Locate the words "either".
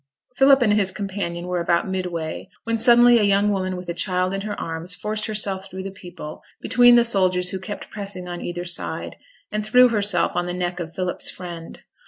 8.41-8.65